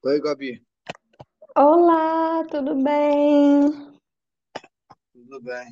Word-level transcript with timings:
Oi, 0.00 0.20
Gabi, 0.20 0.64
Olá, 1.56 2.44
tudo 2.48 2.72
bem? 2.76 3.68
tudo 5.12 5.42
bem? 5.42 5.66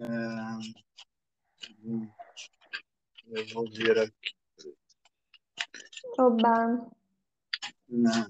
É, 0.00 0.06
eu 3.28 3.46
vou 3.54 3.70
vir 3.70 3.96
aqui. 3.96 4.34
Oba. 6.18 6.90
né? 7.88 8.26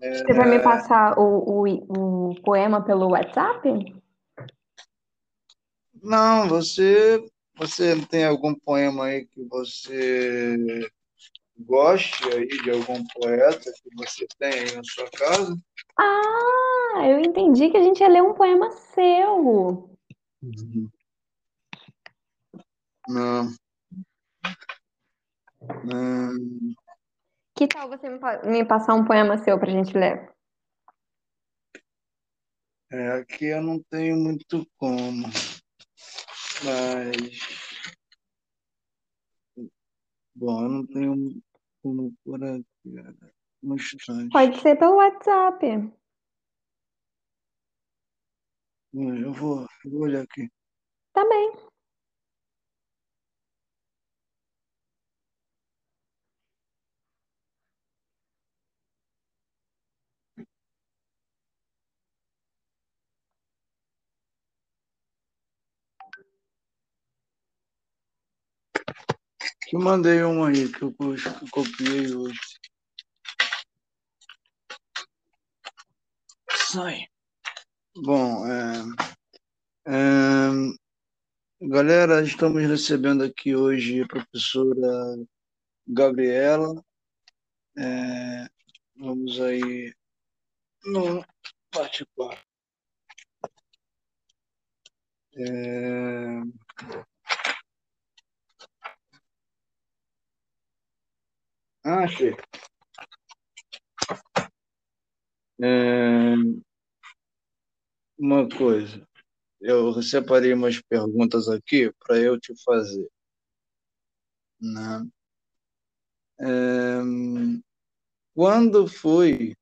Você 0.00 0.34
vai 0.34 0.50
me 0.50 0.62
passar 0.62 1.18
o, 1.18 1.64
o, 1.64 2.30
o 2.30 2.42
poema 2.42 2.84
pelo 2.84 3.08
WhatsApp? 3.12 3.68
Não, 6.02 6.46
você, 6.46 7.26
você 7.60 7.94
tem 8.06 8.24
algum 8.24 8.54
poema 8.54 9.04
aí 9.04 9.26
que 9.26 9.44
você 9.44 10.88
goste 11.58 12.24
aí 12.32 12.46
de 12.46 12.70
algum 12.70 13.04
poeta 13.08 13.70
que 13.70 13.94
você 13.96 14.26
tem 14.38 14.48
aí 14.50 14.74
na 14.74 14.82
sua 14.82 15.10
casa? 15.10 15.54
Ah, 15.98 17.06
eu 17.06 17.20
entendi 17.20 17.68
que 17.70 17.76
a 17.76 17.82
gente 17.82 18.00
ia 18.00 18.08
ler 18.08 18.22
um 18.22 18.32
poema 18.32 18.70
seu. 18.70 19.90
Não. 23.06 23.52
Não. 25.84 26.34
Que 27.54 27.68
tal 27.68 27.90
você 27.90 28.08
me, 28.08 28.18
pa- 28.18 28.40
me 28.42 28.64
passar 28.64 28.94
um 28.94 29.04
poema 29.04 29.36
seu 29.36 29.58
pra 29.58 29.70
gente 29.70 29.92
ler? 29.92 30.30
É, 32.90 33.12
aqui 33.12 33.44
eu 33.44 33.60
não 33.62 33.78
tenho 33.90 34.16
muito 34.16 34.66
como, 34.78 35.26
mas 36.64 37.49
bom, 40.40 40.62
eu 40.62 40.68
não 40.68 40.86
tenho 40.86 41.42
como 41.82 42.12
por 42.24 42.42
aqui, 42.42 42.64
cara. 42.94 43.14
Instante. 43.62 44.30
Pode 44.30 44.58
ser 44.60 44.76
pelo 44.76 44.96
WhatsApp. 44.96 45.92
Eu 48.92 49.32
vou, 49.32 49.66
eu 49.84 49.90
vou 49.90 50.00
olhar 50.00 50.22
aqui. 50.22 50.50
Tá 51.12 51.28
bem. 51.28 51.52
Te 69.70 69.76
mandei 69.76 70.24
um 70.24 70.42
aí 70.42 70.68
que 70.68 70.82
eu, 70.82 70.92
que 70.92 71.04
eu 71.04 71.48
copiei 71.52 72.12
hoje. 72.12 72.40
Sai. 76.72 77.06
Bom, 77.94 78.44
é, 78.48 78.82
é, 79.86 80.50
galera, 81.68 82.20
estamos 82.20 82.60
recebendo 82.62 83.22
aqui 83.22 83.54
hoje 83.54 84.02
a 84.02 84.08
professora 84.08 85.16
Gabriela. 85.86 86.84
É, 87.78 88.48
vamos 88.96 89.40
aí 89.40 89.94
no 90.84 91.24
4. 91.72 92.04
É, 95.36 96.09
achei. 102.10 102.34
É, 105.62 106.34
uma 108.18 108.48
coisa, 108.48 109.06
eu 109.60 110.02
separei 110.02 110.52
umas 110.52 110.80
perguntas 110.82 111.48
aqui 111.48 111.92
para 112.00 112.18
eu 112.18 112.38
te 112.38 112.52
fazer, 112.64 113.08
né? 114.60 115.06
É, 116.40 117.00
quando 118.34 118.88
foi 118.88 119.54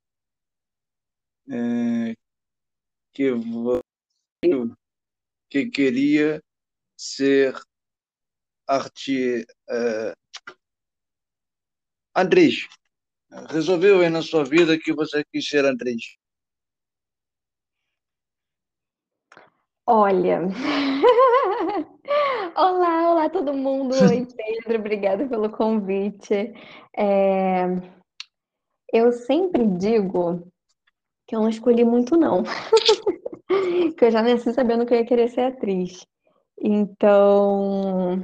é, 1.51 2.15
que 3.13 3.33
você 3.33 3.83
que 5.51 5.71
queria 5.71 6.43
ser 6.97 7.55
arte, 8.69 9.47
é, 12.19 12.23
atriz? 12.23 12.69
Resolveu 13.51 14.01
aí 14.01 14.11
na 14.11 14.23
sua 14.23 14.45
vida 14.45 14.79
que 14.79 14.93
você 14.93 15.23
quis 15.33 15.47
ser 15.47 15.65
atriz? 15.65 16.17
Olha. 19.87 20.41
Olá, 22.57 23.13
olá 23.13 23.31
todo 23.31 23.55
mundo. 23.55 23.95
Oi, 23.95 24.27
Pedro, 24.37 24.81
obrigada 24.81 25.29
pelo 25.29 25.51
convite. 25.51 26.53
É, 26.97 27.65
Eu 28.93 29.13
sempre 29.13 29.67
digo 29.79 30.51
que 31.27 31.37
eu 31.37 31.41
não 31.41 31.49
escolhi 31.49 31.85
muito, 31.85 32.17
não. 32.17 32.43
que 33.97 34.05
eu 34.05 34.11
já 34.11 34.23
nasci 34.23 34.53
sabendo 34.53 34.85
que 34.85 34.95
eu 34.95 34.99
ia 34.99 35.07
querer 35.07 35.29
ser 35.29 35.43
atriz. 35.43 36.05
Então. 36.61 38.23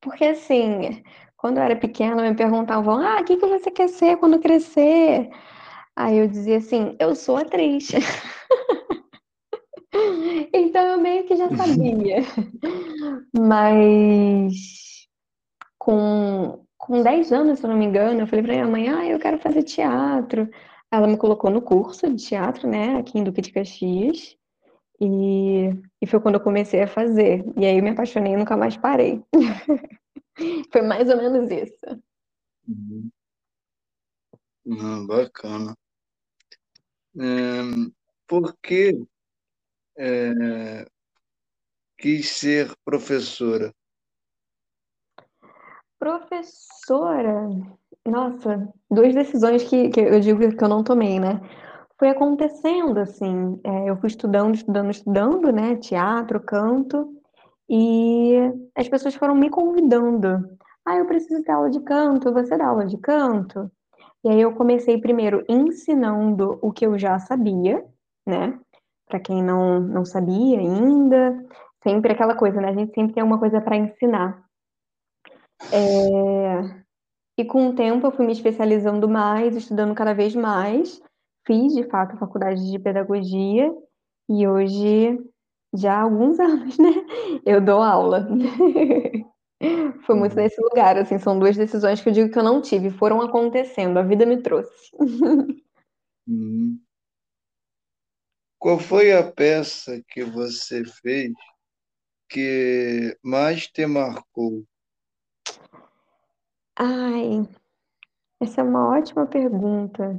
Porque 0.00 0.24
assim, 0.24 1.02
quando 1.44 1.58
eu 1.58 1.62
era 1.62 1.76
pequena, 1.76 2.22
me 2.22 2.34
perguntavam: 2.34 2.98
ah, 2.98 3.20
o 3.20 3.24
que, 3.24 3.36
que 3.36 3.46
você 3.46 3.70
quer 3.70 3.90
ser 3.90 4.16
quando 4.16 4.38
crescer? 4.38 5.28
Aí 5.94 6.16
eu 6.16 6.26
dizia 6.26 6.56
assim: 6.56 6.96
eu 6.98 7.14
sou 7.14 7.36
atriz. 7.36 7.90
então 10.54 10.82
eu 10.82 10.98
meio 10.98 11.26
que 11.26 11.36
já 11.36 11.54
sabia. 11.54 12.22
Mas 13.38 14.54
com, 15.76 16.64
com 16.78 17.02
10 17.02 17.30
anos, 17.30 17.58
se 17.58 17.66
eu 17.66 17.68
não 17.68 17.76
me 17.76 17.84
engano, 17.84 18.20
eu 18.20 18.26
falei 18.26 18.42
pra 18.42 18.54
minha 18.54 18.66
mãe: 18.66 18.88
ah, 18.88 19.06
eu 19.06 19.18
quero 19.18 19.38
fazer 19.38 19.64
teatro. 19.64 20.48
Ela 20.90 21.06
me 21.06 21.18
colocou 21.18 21.50
no 21.50 21.60
curso 21.60 22.10
de 22.10 22.24
teatro, 22.24 22.66
né, 22.66 22.96
aqui 22.96 23.18
em 23.18 23.22
Duque 23.22 23.42
de 23.42 23.52
Caxias. 23.52 24.34
E, 24.98 25.68
e 26.00 26.06
foi 26.06 26.20
quando 26.20 26.36
eu 26.36 26.40
comecei 26.40 26.80
a 26.80 26.86
fazer. 26.86 27.44
E 27.54 27.66
aí 27.66 27.76
eu 27.76 27.84
me 27.84 27.90
apaixonei 27.90 28.32
e 28.32 28.36
nunca 28.38 28.56
mais 28.56 28.78
parei. 28.78 29.22
Foi 30.72 30.82
mais 30.82 31.08
ou 31.08 31.16
menos 31.16 31.50
isso. 31.50 32.02
Uhum. 32.68 33.10
Ah, 34.80 35.04
bacana. 35.06 35.76
É, 37.16 37.62
por 38.26 38.56
que 38.62 39.06
é, 39.96 40.86
quis 41.98 42.30
ser 42.30 42.74
professora? 42.84 43.72
Professora, 45.98 47.48
nossa, 48.04 48.68
duas 48.90 49.14
decisões 49.14 49.62
que, 49.64 49.88
que 49.90 50.00
eu 50.00 50.20
digo 50.20 50.56
que 50.56 50.64
eu 50.64 50.68
não 50.68 50.82
tomei, 50.82 51.20
né? 51.20 51.40
Foi 51.98 52.08
acontecendo 52.08 52.98
assim, 52.98 53.60
é, 53.64 53.88
eu 53.88 53.96
fui 53.96 54.08
estudando, 54.08 54.54
estudando, 54.54 54.90
estudando, 54.90 55.52
né? 55.52 55.76
Teatro, 55.76 56.40
canto, 56.40 57.22
e 57.68 58.34
as 58.74 58.88
pessoas 58.88 59.14
foram 59.14 59.34
me 59.34 59.50
convidando. 59.50 60.56
Ah, 60.84 60.96
eu 60.96 61.06
preciso 61.06 61.42
dar 61.44 61.54
aula 61.54 61.70
de 61.70 61.80
canto, 61.80 62.32
você 62.32 62.56
dá 62.56 62.66
aula 62.66 62.86
de 62.86 62.98
canto? 62.98 63.70
E 64.24 64.28
aí 64.28 64.40
eu 64.40 64.54
comecei 64.54 64.98
primeiro 65.00 65.44
ensinando 65.48 66.58
o 66.62 66.72
que 66.72 66.86
eu 66.86 66.98
já 66.98 67.18
sabia, 67.18 67.84
né? 68.26 68.58
Para 69.06 69.20
quem 69.20 69.42
não, 69.42 69.80
não 69.80 70.04
sabia 70.04 70.58
ainda, 70.58 71.44
sempre 71.82 72.12
aquela 72.12 72.34
coisa, 72.34 72.60
né? 72.60 72.68
A 72.68 72.74
gente 72.74 72.94
sempre 72.94 73.14
tem 73.14 73.22
uma 73.22 73.38
coisa 73.38 73.60
para 73.60 73.76
ensinar. 73.76 74.42
É, 75.72 76.84
E 77.36 77.44
com 77.44 77.68
o 77.68 77.74
tempo 77.74 78.06
eu 78.06 78.12
fui 78.12 78.26
me 78.26 78.32
especializando 78.32 79.08
mais, 79.08 79.56
estudando 79.56 79.94
cada 79.94 80.14
vez 80.14 80.34
mais. 80.34 81.00
Fiz, 81.46 81.74
de 81.74 81.84
fato, 81.84 82.14
a 82.14 82.18
faculdade 82.18 82.70
de 82.70 82.78
pedagogia 82.78 83.74
e 84.28 84.48
hoje, 84.48 85.18
já 85.74 85.94
há 85.98 86.02
alguns 86.02 86.38
anos, 86.40 86.78
né? 86.78 86.90
Eu 87.44 87.60
dou 87.60 87.82
aula. 87.82 88.28
Foi 90.06 90.14
muito 90.14 90.36
Uhum. 90.36 90.42
nesse 90.42 90.60
lugar, 90.60 90.98
assim, 90.98 91.18
são 91.18 91.38
duas 91.38 91.56
decisões 91.56 92.00
que 92.00 92.08
eu 92.08 92.12
digo 92.12 92.30
que 92.30 92.38
eu 92.38 92.42
não 92.42 92.60
tive, 92.60 92.90
foram 92.90 93.22
acontecendo, 93.22 93.98
a 93.98 94.02
vida 94.02 94.26
me 94.26 94.40
trouxe. 94.42 94.90
Uhum. 96.26 96.80
Qual 98.58 98.78
foi 98.78 99.12
a 99.12 99.30
peça 99.30 100.02
que 100.08 100.24
você 100.24 100.82
fez 100.86 101.32
que 102.30 103.14
mais 103.22 103.66
te 103.66 103.84
marcou? 103.84 104.64
Ai, 106.76 107.46
essa 108.40 108.62
é 108.62 108.64
uma 108.64 108.88
ótima 108.96 109.26
pergunta. 109.26 110.18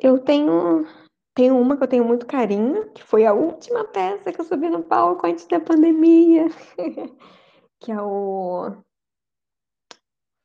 Eu 0.00 0.18
tenho, 0.18 0.86
tenho 1.34 1.58
uma 1.58 1.76
que 1.76 1.82
eu 1.84 1.88
tenho 1.88 2.04
muito 2.04 2.26
carinho, 2.26 2.90
que 2.92 3.02
foi 3.02 3.24
a 3.26 3.32
última 3.32 3.84
peça 3.84 4.32
que 4.32 4.40
eu 4.40 4.44
subi 4.44 4.68
no 4.68 4.82
palco 4.82 5.26
antes 5.26 5.46
da 5.46 5.60
pandemia, 5.60 6.46
que 7.80 7.92
é 7.92 8.00
o 8.00 8.82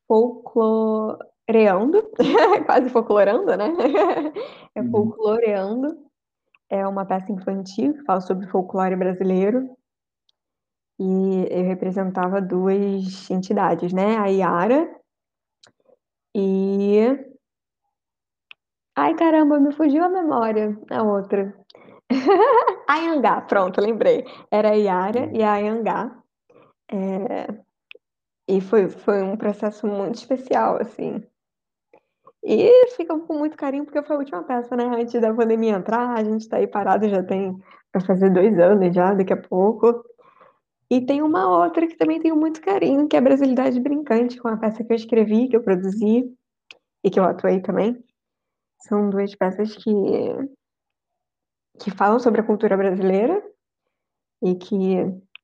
Folcloreando, 0.07 2.01
quase 2.65 2.89
folclorando, 2.89 3.55
né? 3.57 3.67
É 4.75 4.81
Uhum. 4.81 4.91
Folcloreando. 4.91 5.97
É 6.69 6.87
uma 6.87 7.05
peça 7.05 7.31
infantil 7.31 7.93
que 7.93 8.03
fala 8.03 8.21
sobre 8.21 8.47
folclore 8.47 8.95
brasileiro. 8.95 9.69
E 10.99 11.47
eu 11.49 11.63
representava 11.63 12.41
duas 12.41 13.29
entidades, 13.31 13.91
né? 13.91 14.17
A 14.17 14.27
Iara 14.27 14.89
e. 16.35 17.36
Ai, 18.97 19.13
caramba, 19.13 19.59
me 19.59 19.71
fugiu 19.71 20.03
a 20.03 20.09
memória. 20.09 20.75
A 20.89 21.03
outra. 21.03 21.53
a 22.89 22.97
Yangá, 22.97 23.41
pronto, 23.41 23.79
lembrei. 23.79 24.25
Era 24.49 24.71
a 24.71 24.75
Iara 24.75 25.29
e 25.31 25.43
a 25.43 25.57
Yangá. 25.57 26.17
É... 26.91 27.47
E 28.47 28.59
foi, 28.59 28.89
foi 28.89 29.21
um 29.21 29.37
processo 29.37 29.85
muito 29.85 30.15
especial, 30.15 30.81
assim. 30.81 31.23
E 32.43 32.87
fica 32.95 33.15
com 33.19 33.33
muito 33.37 33.55
carinho, 33.55 33.85
porque 33.85 34.01
foi 34.01 34.15
a 34.15 34.19
última 34.19 34.43
peça, 34.43 34.75
né? 34.75 34.85
Antes 34.85 35.21
da 35.21 35.31
pandemia 35.31 35.75
entrar, 35.75 36.17
a 36.17 36.23
gente 36.23 36.49
tá 36.49 36.57
aí 36.57 36.65
parado 36.65 37.07
já 37.07 37.21
tem. 37.21 37.55
Vai 37.93 38.03
fazer 38.03 38.31
dois 38.31 38.57
anos 38.57 38.95
já, 38.95 39.13
daqui 39.13 39.33
a 39.33 39.37
pouco. 39.37 40.03
E 40.89 41.05
tem 41.05 41.21
uma 41.21 41.47
outra 41.63 41.85
que 41.85 41.97
também 41.97 42.19
tenho 42.19 42.35
muito 42.35 42.61
carinho, 42.61 43.07
que 43.07 43.15
é 43.15 43.19
a 43.19 43.21
Brasilidade 43.21 43.79
Brincante, 43.79 44.39
com 44.39 44.47
a 44.47 44.57
peça 44.57 44.83
que 44.83 44.91
eu 44.91 44.95
escrevi, 44.95 45.49
que 45.49 45.55
eu 45.55 45.61
produzi 45.61 46.33
e 47.03 47.11
que 47.11 47.19
eu 47.19 47.25
atuei 47.25 47.61
também. 47.61 48.03
São 48.79 49.09
duas 49.09 49.35
peças 49.35 49.75
que, 49.75 49.91
que 51.79 51.91
falam 51.91 52.19
sobre 52.19 52.41
a 52.41 52.45
cultura 52.45 52.77
brasileira 52.77 53.41
e 54.41 54.55
que 54.55 54.97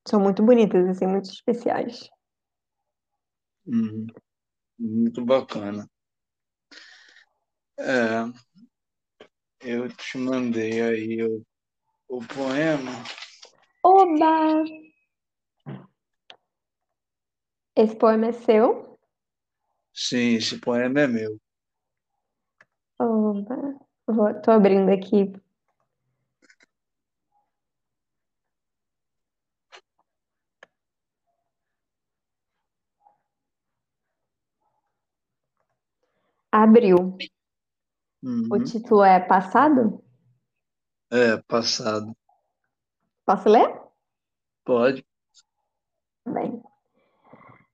são 0.07 0.19
muito 0.19 0.43
bonitas, 0.43 0.87
assim, 0.87 1.07
muito 1.07 1.29
especiais. 1.29 2.09
Uhum. 3.65 4.07
Muito 4.77 5.23
bacana. 5.23 5.89
É, 7.77 8.23
eu 9.61 9.87
te 9.89 10.17
mandei 10.17 10.81
aí 10.81 11.23
o, 11.23 11.43
o 12.07 12.19
poema. 12.27 12.91
Oba! 13.83 14.63
Esse 17.75 17.95
poema 17.95 18.27
é 18.27 18.31
seu? 18.31 18.99
Sim, 19.93 20.35
esse 20.35 20.59
poema 20.59 21.01
é 21.01 21.07
meu. 21.07 21.39
Oba! 22.99 23.55
Vou, 24.07 24.41
tô 24.41 24.51
abrindo 24.51 24.89
aqui. 24.89 25.31
Abriu. 36.51 36.97
O 36.97 38.55
Uhum. 38.55 38.63
título 38.63 39.03
é 39.03 39.19
Passado? 39.19 40.03
É, 41.11 41.37
passado. 41.47 42.15
Posso 43.25 43.49
ler? 43.49 43.81
Pode. 44.63 45.05
Bem, 46.25 46.63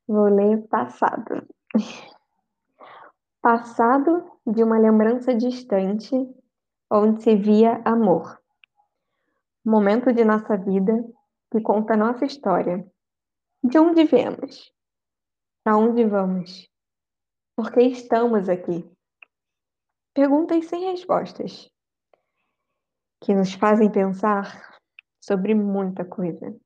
vou 0.07 0.25
ler 0.27 0.67
Passado. 0.67 1.47
Passado 3.41 4.29
de 4.45 4.61
uma 4.61 4.77
lembrança 4.77 5.33
distante, 5.33 6.13
onde 6.91 7.23
se 7.23 7.37
via 7.37 7.81
amor. 7.85 8.37
Momento 9.63 10.11
de 10.11 10.25
nossa 10.25 10.57
vida 10.57 10.93
que 11.49 11.61
conta 11.61 11.95
nossa 11.95 12.25
história. 12.25 12.85
De 13.63 13.79
onde 13.79 14.03
viemos? 14.03 14.73
Para 15.63 15.77
onde 15.77 16.03
vamos? 16.03 16.69
Por 17.55 17.71
que 17.71 17.81
estamos 17.83 18.49
aqui? 18.49 18.85
Perguntas 20.13 20.65
sem 20.65 20.91
respostas, 20.91 21.71
que 23.21 23.33
nos 23.33 23.53
fazem 23.53 23.89
pensar 23.89 24.77
sobre 25.17 25.55
muita 25.55 26.03
coisa. 26.03 26.59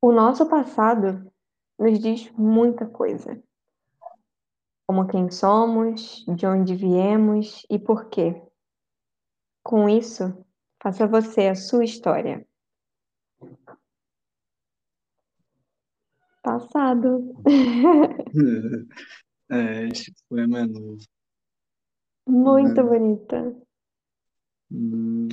O 0.00 0.12
nosso 0.12 0.48
passado 0.48 1.28
nos 1.76 1.98
diz 1.98 2.30
muita 2.34 2.86
coisa. 2.86 3.42
Como 4.88 5.06
quem 5.06 5.30
somos, 5.30 6.24
de 6.34 6.46
onde 6.46 6.74
viemos 6.74 7.66
e 7.68 7.78
por 7.78 8.08
quê. 8.08 8.42
Com 9.62 9.86
isso, 9.86 10.42
faça 10.82 11.06
você 11.06 11.48
a 11.48 11.54
sua 11.54 11.84
história. 11.84 12.46
Passado. 16.42 17.34
É, 19.50 19.86
esse 19.88 20.12
poema 20.28 20.60
é 20.60 20.66
novo. 20.66 20.98
Muito 22.26 22.82
Né? 22.82 22.82
bonita. 22.82 23.56
Hum. 24.70 25.28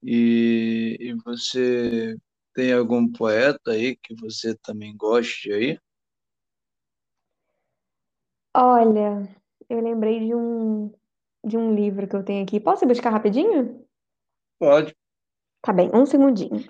E, 0.00 0.96
e 1.00 1.12
você 1.24 2.16
tem 2.54 2.72
algum 2.72 3.10
poeta 3.10 3.72
aí 3.72 3.96
que 3.96 4.14
você 4.14 4.56
também 4.58 4.96
goste 4.96 5.52
aí? 5.52 5.76
Olha, 8.58 9.28
eu 9.68 9.80
lembrei 9.82 10.18
de 10.18 10.34
um 10.34 10.90
de 11.44 11.58
um 11.58 11.74
livro 11.74 12.08
que 12.08 12.16
eu 12.16 12.24
tenho 12.24 12.42
aqui. 12.42 12.58
Posso 12.58 12.86
ir 12.86 12.88
buscar 12.88 13.10
rapidinho? 13.10 13.84
Pode. 14.58 14.96
Tá 15.60 15.74
bem, 15.74 15.90
um 15.92 16.06
segundinho. 16.06 16.64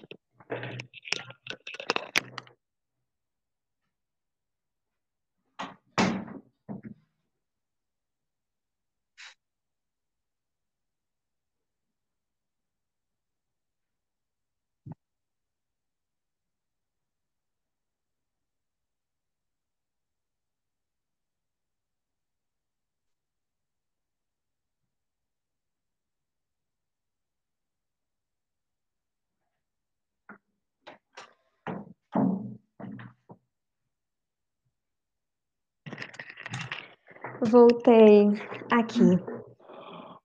Voltei 37.50 38.28
aqui. 38.72 39.18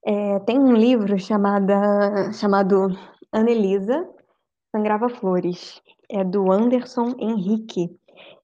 É, 0.04 0.40
tem 0.40 0.58
um 0.58 0.74
livro 0.74 1.18
chamada, 1.18 2.32
chamado 2.32 2.88
Anelisa 3.30 4.08
Sangrava 4.74 5.08
Flores. 5.08 5.80
É 6.10 6.24
do 6.24 6.50
Anderson 6.50 7.14
Henrique. 7.18 7.96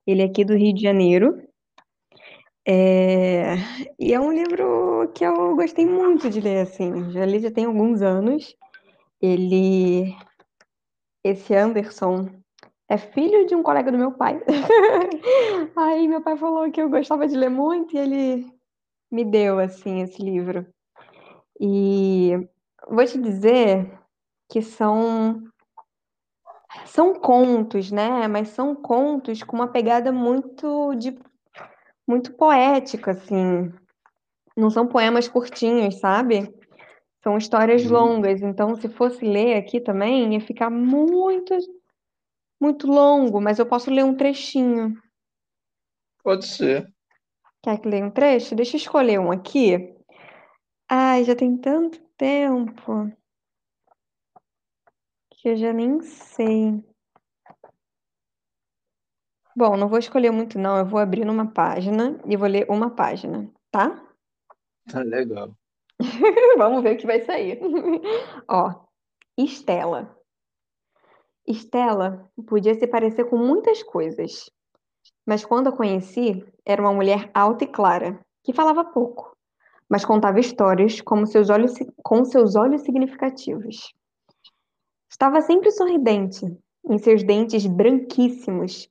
Ele 0.07 0.23
é 0.23 0.27
aqui 0.27 0.45
do 0.45 0.55
Rio 0.55 0.75
de 0.75 0.83
Janeiro. 0.83 1.43
É, 2.67 3.55
e 3.99 4.15
é 4.15 4.21
um 4.21 4.31
livro 4.31 5.11
que 5.15 5.25
eu 5.25 5.57
gostei 5.57 5.85
muito 5.85 6.31
de 6.31 6.41
ler, 6.41 6.61
assim. 6.61 7.11
Já 7.11 7.27
li 7.27 7.41
já 7.41 7.51
tem 7.51 7.65
alguns 7.65 8.01
anos. 8.01 8.55
Ele, 9.21 10.15
esse 11.25 11.55
Anderson, 11.55 12.29
é 12.89 12.97
filho 12.97 13.47
de 13.47 13.55
um 13.55 13.63
colega 13.63 13.91
do 13.91 13.99
meu 13.99 14.13
pai. 14.13 14.41
Aí 15.77 16.07
meu 16.07 16.23
pai 16.23 16.37
falou 16.37 16.71
que 16.71 16.81
eu 16.81 16.89
gostava 16.89 17.27
de 17.27 17.37
ler 17.37 17.51
muito 17.51 17.97
e 17.97 17.99
ele 17.99 18.58
me 19.11 19.25
deu 19.25 19.59
assim 19.59 20.03
esse 20.03 20.23
livro. 20.23 20.67
E 21.61 22.33
vou 22.89 23.05
te 23.05 23.19
dizer 23.21 23.99
que 24.51 24.63
são 24.63 25.43
são 26.87 27.15
contos, 27.15 27.91
né? 27.91 28.27
Mas 28.29 28.49
são 28.51 28.75
contos 28.75 29.43
com 29.43 29.57
uma 29.57 29.69
pegada 29.69 30.13
muito 30.13 30.95
de 30.95 31.19
muito 32.07 32.35
poética 32.35 33.13
assim. 33.13 33.73
Não 34.57 34.71
são 34.71 34.87
poemas 34.87 35.29
curtinhos, 35.29 36.01
sabe? 36.01 36.53
São 37.23 37.39
histórias 37.39 37.85
Uhum. 37.85 37.93
longas, 37.93 38.43
então 38.43 38.77
se 38.77 38.89
fosse 38.89 39.25
ler 39.25 39.57
aqui 39.57 39.81
também 39.81 40.35
ia 40.35 40.41
ficar 40.41 40.71
muito 40.71 41.55
muito 42.61 42.87
longo, 42.87 43.41
mas 43.41 43.59
eu 43.59 43.67
posso 43.67 43.91
ler 43.91 44.05
um 44.05 44.15
trechinho. 44.17 44.95
Pode 46.23 46.47
ser. 46.47 46.93
Quer 47.63 47.81
que 47.81 47.89
leia 47.89 48.05
um 48.05 48.11
trecho? 48.11 48.55
Deixa 48.55 48.77
eu 48.77 48.79
escolher 48.79 49.19
um 49.19 49.31
aqui. 49.31 49.95
Ai, 50.89 51.25
já 51.25 51.35
tem 51.35 51.57
tanto 51.57 52.01
tempo 52.17 53.11
que 55.31 55.51
eu 55.51 55.57
já 55.57 55.73
nem 55.73 56.01
sei. 56.01 56.83
Bom, 59.57 59.77
não 59.77 59.89
vou 59.89 59.99
escolher 59.99 60.31
muito, 60.31 60.59
não. 60.59 60.79
Eu 60.79 60.87
vou 60.87 61.01
abrir 61.01 61.25
numa 61.25 61.53
página 61.53 62.21
e 62.27 62.37
vou 62.37 62.49
ler 62.49 62.67
uma 62.71 62.95
página, 62.95 63.51
tá? 63.71 64.05
Tá 64.91 65.01
legal. 65.03 65.51
Vamos 66.57 66.83
ver 66.83 66.95
o 66.95 66.99
que 66.99 67.07
vai 67.07 67.21
sair. 67.21 67.61
Ó, 68.49 68.87
Estela. 69.37 70.17
Estela 71.47 72.31
podia 72.47 72.75
se 72.75 72.87
parecer 72.87 73.25
com 73.25 73.37
muitas 73.37 73.83
coisas, 73.83 74.51
mas 75.29 75.45
quando 75.45 75.69
a 75.69 75.73
conheci, 75.73 76.43
era 76.65 76.81
uma 76.81 76.95
mulher 76.95 77.31
alta 77.35 77.63
e 77.63 77.67
clara, 77.67 78.19
que 78.43 78.55
falava 78.55 78.83
pouco, 78.83 79.37
mas 79.87 80.03
contava 80.03 80.41
histórias 80.41 81.03
seus 81.27 81.51
olhos, 81.51 81.75
com 82.03 82.25
seus 82.25 82.57
olhos 82.57 82.81
significativos. 82.81 83.93
Estava 85.07 85.43
sempre 85.43 85.71
sorridente, 85.71 86.47
em 86.89 86.97
seus 86.97 87.23
dentes 87.23 87.67
branquíssimos 87.67 88.89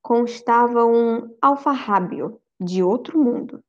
constava 0.00 0.86
um 0.86 1.34
alfarrábio 1.42 2.40
de 2.60 2.84
outro 2.84 3.18
mundo. 3.18 3.60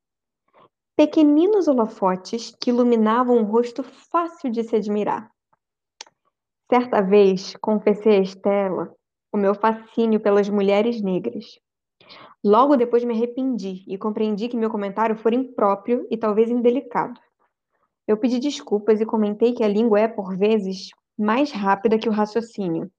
Pequeninos 0.96 1.68
holofotes 1.68 2.56
que 2.62 2.70
iluminavam 2.70 3.36
um 3.38 3.46
rosto 3.46 3.82
fácil 3.82 4.51
de 4.51 4.63
se 4.63 4.75
admirar. 4.75 5.32
Certa 6.72 7.01
vez 7.01 7.56
confessei 7.60 8.18
a 8.18 8.22
Estela 8.22 8.96
o 9.34 9.38
meu 9.38 9.56
fascínio 9.56 10.20
pelas 10.20 10.48
mulheres 10.48 11.01
negras. 11.01 11.60
Logo 12.44 12.76
depois 12.76 13.04
me 13.04 13.14
arrependi 13.14 13.84
e 13.88 13.98
compreendi 13.98 14.48
que 14.48 14.58
meu 14.58 14.70
comentário 14.70 15.16
fora 15.16 15.36
impróprio 15.36 16.08
e 16.10 16.18
talvez 16.18 16.50
indelicado. 16.50 17.20
Eu 18.08 18.18
pedi 18.18 18.40
desculpas 18.40 19.00
e 19.00 19.06
comentei 19.06 19.54
que 19.54 19.64
a 19.64 19.68
língua 19.68 20.00
é, 20.00 20.08
por 20.08 20.36
vezes, 20.36 20.90
mais 21.18 21.52
rápida 21.52 22.00
que 22.00 22.10
o 22.10 22.12
raciocínio. 22.12 22.92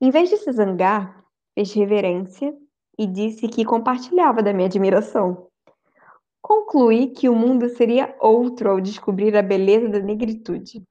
Em 0.00 0.10
vez 0.10 0.30
de 0.30 0.38
se 0.38 0.50
zangar, 0.52 1.22
fez 1.54 1.72
reverência 1.72 2.56
e 2.98 3.06
disse 3.06 3.46
que 3.46 3.64
compartilhava 3.64 4.42
da 4.42 4.52
minha 4.52 4.66
admiração. 4.66 5.48
Concluí 6.40 7.08
que 7.08 7.28
o 7.28 7.34
mundo 7.34 7.68
seria 7.68 8.16
outro 8.20 8.70
ao 8.70 8.80
descobrir 8.80 9.36
a 9.36 9.42
beleza 9.42 9.88
da 9.88 10.00
negritude 10.00 10.82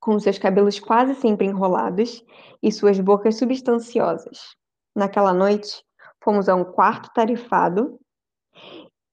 com 0.00 0.18
seus 0.18 0.38
cabelos 0.38 0.80
quase 0.80 1.14
sempre 1.14 1.46
enrolados 1.46 2.24
e 2.62 2.72
suas 2.72 2.98
bocas 2.98 3.36
substanciosas. 3.36 4.56
Naquela 4.96 5.34
noite, 5.34 5.84
fomos 6.22 6.48
a 6.48 6.54
um 6.54 6.64
quarto 6.64 7.10
tarifado. 7.12 7.98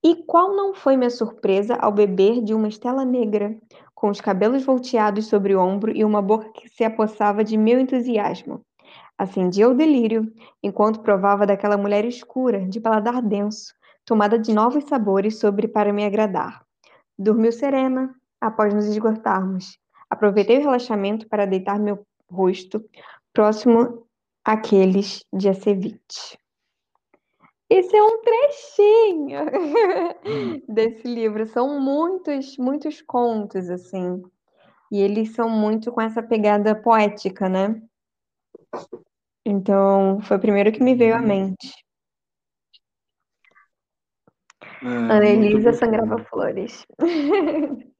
E 0.04 0.24
qual 0.24 0.54
não 0.54 0.74
foi 0.74 0.96
minha 0.96 1.10
surpresa 1.10 1.74
ao 1.76 1.90
beber 1.90 2.42
de 2.42 2.54
uma 2.54 2.68
estela 2.68 3.04
negra, 3.04 3.56
com 3.94 4.08
os 4.08 4.20
cabelos 4.20 4.64
volteados 4.64 5.26
sobre 5.26 5.54
o 5.54 5.60
ombro 5.60 5.90
e 5.94 6.04
uma 6.04 6.22
boca 6.22 6.50
que 6.52 6.68
se 6.68 6.84
apossava 6.84 7.42
de 7.42 7.56
meu 7.56 7.80
entusiasmo. 7.80 8.60
Acendia 9.18 9.68
o 9.68 9.74
delírio, 9.74 10.32
enquanto 10.62 11.00
provava 11.00 11.44
daquela 11.44 11.76
mulher 11.76 12.04
escura, 12.04 12.64
de 12.66 12.80
paladar 12.80 13.20
denso, 13.20 13.74
tomada 14.04 14.38
de 14.38 14.54
novos 14.54 14.84
sabores 14.84 15.38
sobre 15.40 15.66
para 15.66 15.92
me 15.92 16.04
agradar. 16.04 16.62
Dormiu 17.18 17.50
serena, 17.50 18.14
após 18.40 18.72
nos 18.72 18.86
esgotarmos, 18.86 19.76
Aproveitei 20.10 20.58
o 20.58 20.62
relaxamento 20.62 21.28
para 21.28 21.46
deitar 21.46 21.78
meu 21.78 22.06
rosto 22.30 22.82
próximo 23.32 24.06
àqueles 24.44 25.24
de 25.32 25.48
Acevite. 25.48 26.38
Esse 27.70 27.94
é 27.94 28.02
um 28.02 28.22
trechinho 28.22 29.40
desse 30.68 31.06
livro. 31.06 31.46
São 31.46 31.78
muitos, 31.78 32.56
muitos 32.56 33.02
contos, 33.02 33.68
assim. 33.68 34.22
E 34.90 35.00
eles 35.00 35.34
são 35.34 35.50
muito 35.50 35.92
com 35.92 36.00
essa 36.00 36.22
pegada 36.22 36.74
poética, 36.74 37.48
né? 37.48 37.80
Então, 39.44 40.20
foi 40.22 40.38
o 40.38 40.40
primeiro 40.40 40.72
que 40.72 40.82
me 40.82 40.94
veio 40.94 41.14
à 41.14 41.20
mente. 41.20 41.72
É, 44.82 44.86
Ana 44.86 45.26
Elisa 45.26 45.72
sangrava 45.72 46.24
flores. 46.24 46.86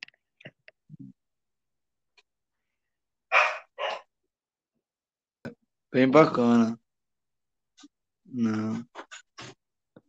Bem 5.90 6.10
bacana. 6.10 6.78
Não. 8.26 8.84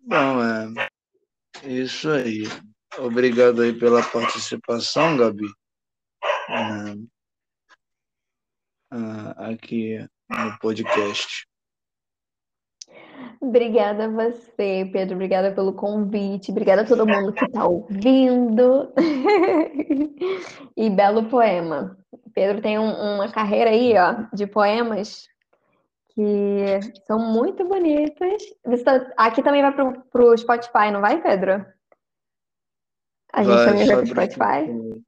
Bom, 0.09 0.41
é 0.41 1.69
isso 1.71 2.09
aí. 2.09 2.45
Obrigado 2.97 3.61
aí 3.61 3.71
pela 3.77 4.01
participação, 4.01 5.15
Gabi. 5.15 5.45
É, 8.91 8.95
aqui 9.37 9.99
no 10.27 10.57
podcast. 10.57 11.45
Obrigada 13.39 14.05
a 14.05 14.07
você, 14.07 14.89
Pedro. 14.91 15.13
Obrigada 15.13 15.53
pelo 15.53 15.73
convite. 15.73 16.49
Obrigada 16.49 16.81
a 16.81 16.87
todo 16.87 17.05
mundo 17.05 17.31
que 17.31 17.45
está 17.45 17.67
ouvindo. 17.67 18.91
e 20.75 20.89
belo 20.89 21.29
poema. 21.29 21.95
Pedro 22.33 22.63
tem 22.63 22.79
um, 22.79 23.15
uma 23.15 23.31
carreira 23.31 23.69
aí, 23.69 23.93
ó, 23.95 24.25
de 24.33 24.47
poemas 24.47 25.29
que 26.19 27.01
são 27.07 27.17
muito 27.17 27.65
bonitas. 27.65 28.43
Tá, 28.83 29.13
aqui 29.15 29.41
também 29.41 29.61
vai 29.61 29.73
pro, 29.73 30.01
pro 30.11 30.37
Spotify, 30.37 30.91
não 30.91 30.99
vai, 30.99 31.21
Pedro? 31.21 31.65
A 33.31 33.41
gente 33.41 33.55
vai, 33.55 33.65
também 33.65 33.87
vai 33.87 33.95
pro 33.95 34.07
Spotify? 34.07 35.03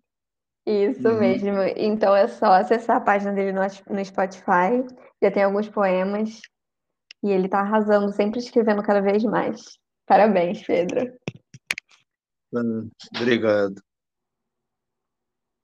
Isso 0.66 1.10
uhum. 1.10 1.20
mesmo. 1.20 1.62
Então 1.76 2.16
é 2.16 2.30
só 2.30 2.54
acessar 2.54 2.96
a 2.96 3.02
página 3.02 3.34
dele 3.34 3.52
no, 3.52 3.62
no 3.62 4.06
Spotify. 4.06 4.86
Já 5.22 5.30
tem 5.32 5.44
alguns 5.44 5.68
poemas. 5.68 6.40
E 7.22 7.30
ele 7.30 7.50
tá 7.50 7.60
arrasando, 7.60 8.14
sempre 8.14 8.40
escrevendo 8.40 8.82
cada 8.82 9.02
vez 9.02 9.22
mais. 9.24 9.78
Parabéns, 10.08 10.66
Pedro. 10.66 11.12
Obrigado. 13.18 13.82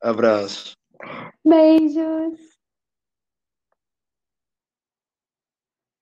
Abraço. 0.02 0.74
Beijos. 1.46 2.57